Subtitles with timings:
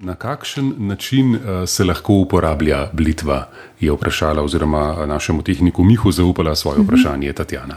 [0.00, 3.48] Na kakšen način uh, se lahko uporablja blitva,
[3.80, 6.86] je vprašala, oziroma našemu tehniku Mihu zaupala svoje mhm.
[6.86, 7.76] vprašanje Tatjana.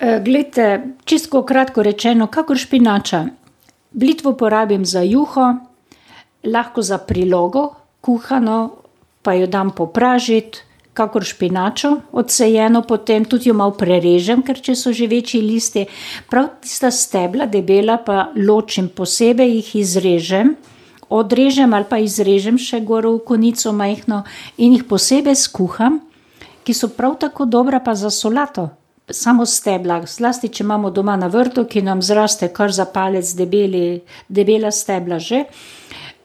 [0.00, 3.26] E, glejte, čisto kratko rečeno, kakor špinača.
[3.90, 5.54] Blitvo uporabim za juho,
[6.44, 8.70] lahko za prilogo, kuhano,
[9.22, 10.58] pa jo dam popražiti,
[10.94, 15.84] kakor špinačo, odsejeno, potem tudi jo malo prerežem, ker če so že večji listi,
[16.30, 20.56] prav tista stebla, debela, pa ločim posebej, jih izrežem
[21.08, 24.24] odrežem ali pa izrežem še goro v konico majhno
[24.56, 26.00] in jih posebej skuham,
[26.64, 28.68] ki so prav tako dobra pa za solato.
[29.08, 34.02] Samo stebla, zlasti če imamo doma na vrtu, ki nam zraste kar za palec, debeli,
[34.28, 35.46] debela stebla že.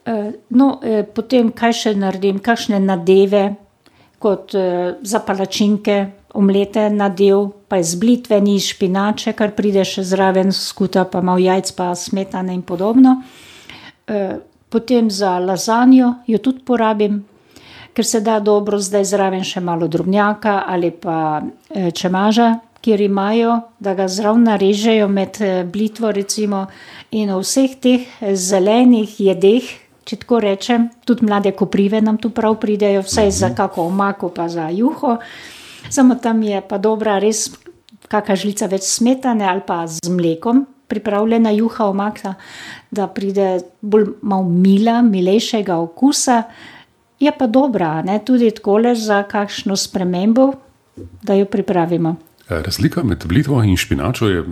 [0.05, 3.55] Eh, no, eh, potem kaj še naredim, kakšne nadeve,
[4.19, 5.95] kot eh, za palačinke,
[6.35, 11.71] omlete nadev, pa iz blitve, ni špinače, kar pride še zraven, skuta pa malo jajc,
[11.77, 13.21] pa smetane in podobno.
[14.73, 17.19] Potem za lazanjo jo tudi porabim,
[17.93, 23.59] ker se da dobro zdaj zraven še malo drobnjaka ali pa eh, čemaža, kjer imajo,
[23.79, 26.11] da ga zraven narežejo med eh, blitvo.
[26.11, 26.65] Recimo,
[27.11, 29.69] in v vseh teh eh, zelenih jedeh,
[30.03, 33.57] če tako rečem, tudi mlade koprive nam tu prav pridejo, vsaj za mhm.
[33.61, 35.19] kako omako, pa za juho.
[35.89, 37.51] Samo tam je pa dobra, res
[38.09, 42.33] kakšna žlica več smetane ali pa z mlekom, pripravljena juha omaka,
[42.91, 46.43] da pride bolj malo mila, milejšega okusa.
[47.19, 48.19] Je pa dobra, ne?
[48.25, 50.51] tudi tako le za kakšno spremembo,
[51.21, 52.15] da jo pripravimo.
[52.49, 54.43] Razlika med blitvo in špinačo je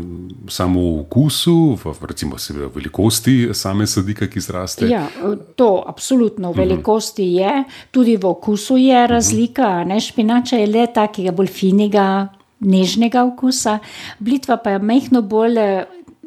[0.48, 4.88] samo v okusu, v, recimo v velikosti same sadike, ki zraste.
[4.88, 5.08] Ja,
[5.56, 6.60] to absolutno v mhm.
[6.60, 7.58] velikosti uh -huh.
[7.58, 9.68] je, tudi v okusu je razlika.
[9.68, 10.08] Uh -huh.
[10.08, 12.28] Špinača je le takega bolj finega,
[12.60, 13.80] nežnega okusa,
[14.20, 15.58] blitva pa je mehko bolj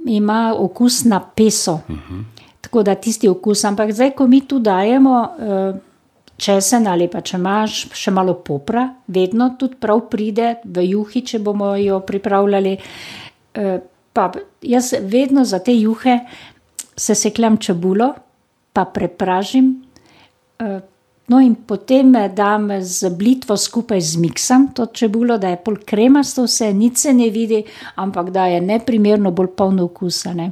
[0.05, 1.73] ima okus na peso.
[1.89, 2.25] Uh -huh.
[2.61, 5.77] Tako da tisti okus, ampak zdaj, ko mi tu dajemo uh,
[6.37, 11.39] česen ali pa če imaš še malo popra, vedno tudi prav pride v juhi, če
[11.39, 12.77] bomo jo pripravljali.
[13.55, 13.81] Uh,
[14.13, 14.33] pa
[14.63, 16.19] jaz vedno za te juhe
[16.97, 18.15] se sekljam čebulo,
[18.73, 19.85] pa prepražim.
[21.27, 26.45] No, in potem dam z blitvo skupaj z miksom to čebulo, da je pol kremasto,
[26.45, 27.63] vse nič se ne vidi,
[27.97, 30.35] ampak da je neprimerno bolj polno okusa.
[30.37, 30.51] Ne?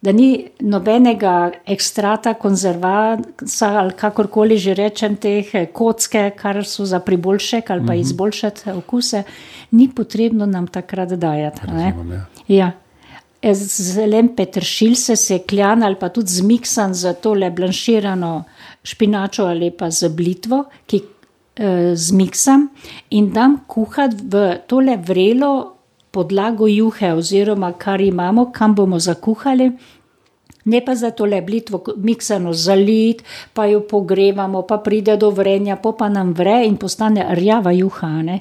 [0.00, 7.70] Da ni nobenega ekstrata, konzervansa ali kakorkoli že rečem, teh kocke, kar so za priboljšek
[7.70, 8.00] ali pa mhm.
[8.00, 9.22] izboljšati okuse,
[9.70, 11.66] ni potrebno nam takrat dajati.
[11.66, 12.72] Razumem, ja.
[13.42, 18.44] Zelen petršilj se sekljan ali pa tudi zmiksan za tole blanširano
[18.84, 21.00] špinačo ali pa z blitvo, ki
[21.56, 22.68] eh, zmiksam
[23.10, 25.76] in dam kuhati v tole vrelo
[26.10, 29.70] podlago juhe oziroma kar imamo, kam bomo zakuhali.
[30.64, 33.22] Ne pa za tole blitvo miksano zalit,
[33.54, 38.10] pa jo pogrevamo, pa pride do vrenja, pa pa nam vre in postane rjava juha.
[38.22, 38.40] Ne?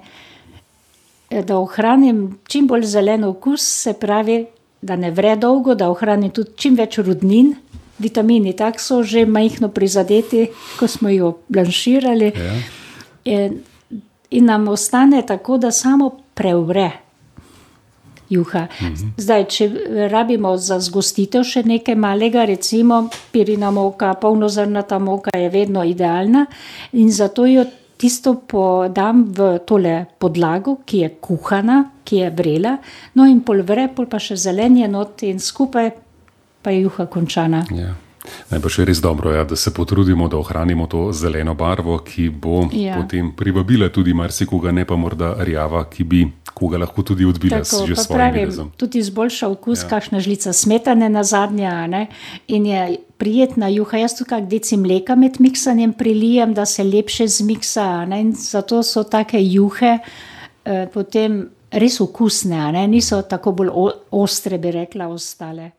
[1.29, 4.45] Da ohranim čim bolj zelen okus, se pravi,
[4.81, 7.53] da ne vre dolgo, da ohranim tudi čim več rudnin,
[7.99, 10.47] vitamini, tako so že majhno prizadeti,
[10.79, 12.31] ko smo jo blanširali.
[12.35, 12.55] Ja.
[13.25, 13.59] In,
[14.29, 16.89] in nam ostane tako, da samo prevre.
[18.29, 18.67] Juha.
[18.81, 19.13] Mhm.
[19.17, 19.67] Zdaj, če
[20.11, 26.45] rabimo za zgostitev še nekaj malega, recimo pirina moka, polnozrnata moka je vedno idealna
[26.93, 27.65] in zato jo
[27.99, 32.77] tisto podam v tole podlago, ki je kuhana, ki je vrela,
[33.19, 35.91] no in pol vre, pol pa še zelenje not in skupaj
[36.63, 37.65] pa je juha končana.
[37.75, 37.95] Ja.
[38.49, 42.67] Najbrž je res dobro, ja, da se potrudimo, da ohranimo to zeleno barvo, ki bo
[42.71, 42.99] ja.
[42.99, 46.23] potem privabila tudi marsikoga, ne pa morda rjava, ki bi
[46.53, 48.71] koga lahko tudi odbila Tako, s svojim videzom.
[48.77, 49.89] Tudi izboljša okus, ja.
[49.89, 52.07] kakšna žlica smetane na zadnja ne?
[52.47, 53.99] in je prijetna juha.
[54.05, 58.05] Jaz tu kak deci mleka med miksanjem prilijem, da se lepše zmiksa.
[58.05, 58.21] Ne?
[58.21, 59.97] In zato so take juhe
[60.65, 61.41] eh, potem
[61.71, 63.69] res okusne, niso tako bolj
[64.17, 65.67] ostre, bi rekla, ostale.